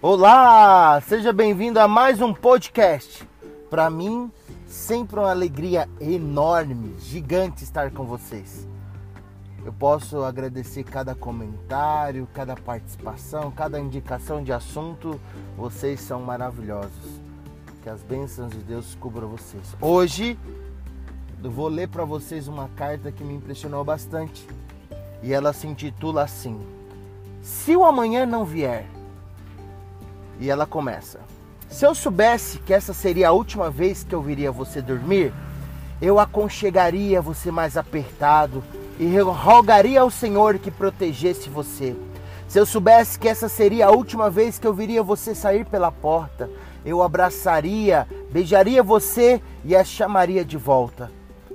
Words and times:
Olá, 0.00 1.00
seja 1.00 1.32
bem-vindo 1.32 1.80
a 1.80 1.88
mais 1.88 2.22
um 2.22 2.32
podcast. 2.32 3.28
Para 3.68 3.90
mim, 3.90 4.30
sempre 4.64 5.18
uma 5.18 5.32
alegria 5.32 5.88
enorme, 6.00 6.94
gigante 7.00 7.64
estar 7.64 7.90
com 7.90 8.04
vocês. 8.04 8.64
Eu 9.64 9.72
posso 9.72 10.22
agradecer 10.22 10.84
cada 10.84 11.16
comentário, 11.16 12.28
cada 12.32 12.54
participação, 12.54 13.50
cada 13.50 13.80
indicação 13.80 14.40
de 14.40 14.52
assunto. 14.52 15.20
Vocês 15.56 16.00
são 16.00 16.22
maravilhosos. 16.22 17.20
Que 17.82 17.88
as 17.88 18.00
bênçãos 18.00 18.52
de 18.52 18.58
Deus 18.58 18.96
cubram 19.00 19.26
vocês. 19.26 19.74
Hoje 19.80 20.38
eu 21.42 21.50
vou 21.50 21.66
ler 21.66 21.88
para 21.88 22.04
vocês 22.04 22.46
uma 22.46 22.68
carta 22.76 23.10
que 23.10 23.24
me 23.24 23.34
impressionou 23.34 23.82
bastante. 23.82 24.46
E 25.24 25.32
ela 25.32 25.52
se 25.52 25.66
intitula 25.66 26.22
assim: 26.22 26.64
Se 27.42 27.74
o 27.74 27.84
amanhã 27.84 28.24
não 28.24 28.44
vier, 28.44 28.86
e 30.38 30.50
ela 30.50 30.66
começa: 30.66 31.20
Se 31.68 31.84
eu 31.84 31.94
soubesse 31.94 32.58
que 32.58 32.72
essa 32.72 32.92
seria 32.92 33.28
a 33.28 33.32
última 33.32 33.70
vez 33.70 34.04
que 34.04 34.14
eu 34.14 34.22
viria 34.22 34.52
você 34.52 34.80
dormir, 34.80 35.32
eu 36.00 36.18
aconchegaria 36.18 37.20
você 37.20 37.50
mais 37.50 37.76
apertado 37.76 38.62
e 38.98 39.18
rogaria 39.18 40.00
ao 40.00 40.10
Senhor 40.10 40.58
que 40.58 40.70
protegesse 40.70 41.48
você. 41.48 41.96
Se 42.46 42.58
eu 42.58 42.64
soubesse 42.64 43.18
que 43.18 43.28
essa 43.28 43.48
seria 43.48 43.86
a 43.86 43.90
última 43.90 44.30
vez 44.30 44.58
que 44.58 44.66
eu 44.66 44.72
viria 44.72 45.02
você 45.02 45.34
sair 45.34 45.66
pela 45.66 45.92
porta, 45.92 46.48
eu 46.84 47.02
abraçaria, 47.02 48.06
beijaria 48.30 48.82
você 48.82 49.42
e 49.64 49.76
a 49.76 49.84
chamaria 49.84 50.44
de 50.44 50.56
volta 50.56 51.10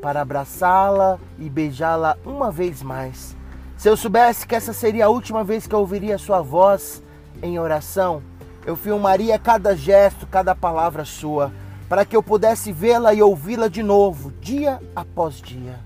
para 0.00 0.20
abraçá-la 0.20 1.18
e 1.38 1.48
beijá-la 1.48 2.16
uma 2.24 2.50
vez 2.50 2.82
mais. 2.82 3.36
Se 3.76 3.88
eu 3.88 3.96
soubesse 3.96 4.46
que 4.46 4.54
essa 4.54 4.72
seria 4.72 5.06
a 5.06 5.08
última 5.08 5.44
vez 5.44 5.66
que 5.66 5.74
eu 5.74 5.80
ouviria 5.80 6.18
sua 6.18 6.40
voz 6.40 7.02
em 7.42 7.58
oração, 7.58 8.22
eu 8.68 8.76
filmaria 8.76 9.38
cada 9.38 9.74
gesto, 9.74 10.26
cada 10.26 10.54
palavra 10.54 11.02
sua, 11.02 11.50
para 11.88 12.04
que 12.04 12.14
eu 12.14 12.22
pudesse 12.22 12.70
vê-la 12.70 13.14
e 13.14 13.22
ouvi-la 13.22 13.66
de 13.66 13.82
novo, 13.82 14.30
dia 14.42 14.78
após 14.94 15.36
dia. 15.36 15.80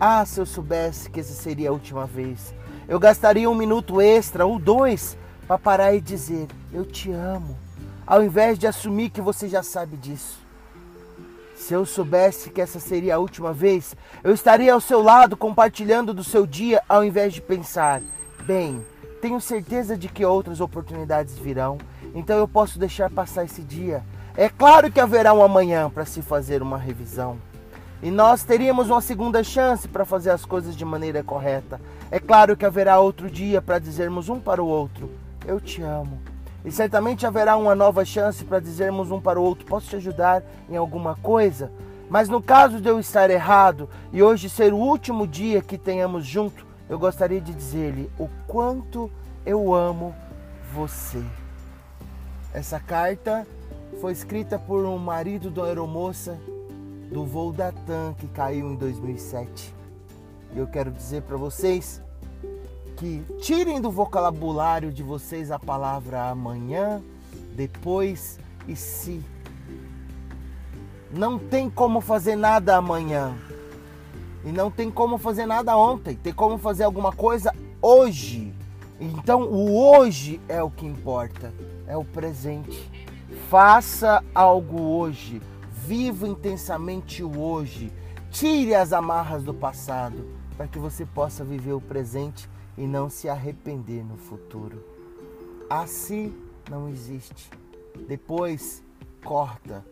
Ah, 0.00 0.24
se 0.24 0.40
eu 0.40 0.46
soubesse 0.46 1.10
que 1.10 1.20
essa 1.20 1.34
seria 1.34 1.68
a 1.68 1.72
última 1.72 2.06
vez, 2.06 2.54
eu 2.88 2.98
gastaria 2.98 3.50
um 3.50 3.54
minuto 3.54 4.00
extra 4.00 4.46
ou 4.46 4.58
dois 4.58 5.18
para 5.46 5.58
parar 5.58 5.94
e 5.94 6.00
dizer: 6.00 6.46
Eu 6.72 6.86
te 6.86 7.12
amo, 7.12 7.54
ao 8.06 8.22
invés 8.22 8.58
de 8.58 8.66
assumir 8.66 9.10
que 9.10 9.20
você 9.20 9.46
já 9.46 9.62
sabe 9.62 9.98
disso. 9.98 10.38
Se 11.54 11.74
eu 11.74 11.84
soubesse 11.84 12.48
que 12.48 12.62
essa 12.62 12.80
seria 12.80 13.16
a 13.16 13.18
última 13.18 13.52
vez, 13.52 13.94
eu 14.24 14.32
estaria 14.32 14.72
ao 14.72 14.80
seu 14.80 15.02
lado 15.02 15.36
compartilhando 15.36 16.14
do 16.14 16.24
seu 16.24 16.46
dia, 16.46 16.82
ao 16.88 17.04
invés 17.04 17.34
de 17.34 17.42
pensar: 17.42 18.00
Bem, 18.46 18.82
tenho 19.20 19.40
certeza 19.40 19.96
de 19.96 20.08
que 20.08 20.24
outras 20.24 20.60
oportunidades 20.60 21.36
virão 21.38 21.78
então 22.14 22.38
eu 22.38 22.48
posso 22.48 22.78
deixar 22.78 23.10
passar 23.10 23.44
esse 23.44 23.62
dia. 23.62 24.02
É 24.36 24.48
claro 24.48 24.90
que 24.90 25.00
haverá 25.00 25.32
um 25.32 25.42
amanhã 25.42 25.90
para 25.90 26.04
se 26.04 26.22
fazer 26.22 26.62
uma 26.62 26.78
revisão. 26.78 27.36
E 28.02 28.10
nós 28.10 28.44
teríamos 28.44 28.90
uma 28.90 29.00
segunda 29.00 29.42
chance 29.42 29.88
para 29.88 30.04
fazer 30.04 30.30
as 30.30 30.44
coisas 30.44 30.76
de 30.76 30.84
maneira 30.84 31.22
correta. 31.22 31.80
É 32.10 32.20
claro 32.20 32.56
que 32.56 32.64
haverá 32.64 33.00
outro 33.00 33.28
dia 33.28 33.60
para 33.60 33.78
dizermos 33.78 34.28
um 34.28 34.38
para 34.38 34.62
o 34.62 34.66
outro: 34.66 35.10
Eu 35.44 35.60
te 35.60 35.82
amo. 35.82 36.18
E 36.64 36.70
certamente 36.70 37.26
haverá 37.26 37.56
uma 37.56 37.74
nova 37.74 38.04
chance 38.04 38.44
para 38.44 38.60
dizermos 38.60 39.10
um 39.10 39.20
para 39.20 39.40
o 39.40 39.42
outro: 39.42 39.66
Posso 39.66 39.88
te 39.88 39.96
ajudar 39.96 40.42
em 40.70 40.76
alguma 40.76 41.16
coisa? 41.16 41.72
Mas 42.08 42.28
no 42.28 42.40
caso 42.40 42.80
de 42.80 42.88
eu 42.88 42.98
estar 42.98 43.28
errado 43.30 43.88
e 44.12 44.22
hoje 44.22 44.48
ser 44.48 44.72
o 44.72 44.78
último 44.78 45.26
dia 45.26 45.60
que 45.60 45.76
tenhamos 45.76 46.24
junto, 46.24 46.64
eu 46.88 46.98
gostaria 46.98 47.40
de 47.40 47.52
dizer-lhe 47.52 48.10
o 48.18 48.28
quanto 48.46 49.10
eu 49.44 49.74
amo 49.74 50.14
você. 50.72 51.22
Essa 52.52 52.80
carta 52.80 53.46
foi 54.00 54.12
escrita 54.12 54.58
por 54.58 54.84
um 54.84 54.96
marido 54.98 55.50
da 55.50 55.64
aeromoça 55.64 56.38
do 57.10 57.24
voo 57.24 57.52
da 57.52 57.72
TAM 57.72 58.14
que 58.14 58.26
caiu 58.28 58.70
em 58.70 58.76
2007. 58.76 59.74
E 60.54 60.58
eu 60.58 60.66
quero 60.66 60.90
dizer 60.90 61.22
para 61.22 61.36
vocês 61.36 62.02
que 62.96 63.22
tirem 63.40 63.80
do 63.80 63.90
vocabulário 63.90 64.90
de 64.90 65.02
vocês 65.02 65.50
a 65.50 65.58
palavra 65.58 66.28
amanhã, 66.30 67.02
depois 67.54 68.38
e 68.66 68.74
se. 68.74 69.22
Não 71.10 71.38
tem 71.38 71.70
como 71.70 72.00
fazer 72.00 72.36
nada 72.36 72.76
amanhã. 72.76 73.34
E 74.48 74.52
não 74.52 74.70
tem 74.70 74.90
como 74.90 75.18
fazer 75.18 75.46
nada 75.46 75.76
ontem. 75.76 76.16
Tem 76.16 76.32
como 76.32 76.56
fazer 76.58 76.84
alguma 76.84 77.12
coisa 77.12 77.54
hoje. 77.82 78.52
Então 78.98 79.42
o 79.42 79.78
hoje 79.78 80.40
é 80.48 80.62
o 80.62 80.70
que 80.70 80.86
importa 80.86 81.52
é 81.88 81.96
o 81.96 82.04
presente. 82.04 82.88
Faça 83.48 84.22
algo 84.34 84.80
hoje. 84.80 85.40
Viva 85.70 86.28
intensamente 86.28 87.24
o 87.24 87.40
hoje. 87.40 87.90
Tire 88.30 88.74
as 88.74 88.92
amarras 88.92 89.42
do 89.42 89.54
passado 89.54 90.28
para 90.56 90.68
que 90.68 90.78
você 90.78 91.06
possa 91.06 91.42
viver 91.42 91.72
o 91.72 91.80
presente 91.80 92.48
e 92.76 92.86
não 92.86 93.08
se 93.08 93.28
arrepender 93.28 94.04
no 94.04 94.18
futuro. 94.18 94.84
Assim 95.68 96.34
não 96.70 96.88
existe. 96.88 97.50
Depois 98.06 98.82
corta. 99.24 99.84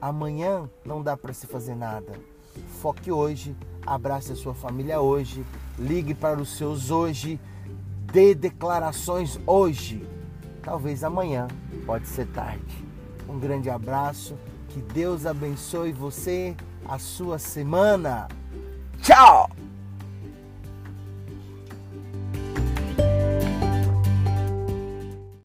Amanhã 0.00 0.68
não 0.84 1.02
dá 1.02 1.16
para 1.16 1.32
se 1.32 1.46
fazer 1.46 1.76
nada. 1.76 2.12
Foque 2.80 3.10
hoje, 3.10 3.56
abrace 3.86 4.32
a 4.32 4.36
sua 4.36 4.54
família 4.54 5.00
hoje, 5.00 5.44
ligue 5.78 6.14
para 6.14 6.40
os 6.40 6.56
seus 6.56 6.90
hoje, 6.90 7.40
dê 8.12 8.34
declarações 8.34 9.38
hoje 9.46 10.06
talvez 10.68 11.02
amanhã, 11.02 11.48
pode 11.86 12.06
ser 12.06 12.26
tarde. 12.26 12.84
Um 13.26 13.38
grande 13.38 13.70
abraço, 13.70 14.36
que 14.68 14.80
Deus 14.80 15.24
abençoe 15.24 15.92
você, 15.92 16.54
a 16.86 16.98
sua 16.98 17.38
semana. 17.38 18.28
Tchau! 19.00 19.57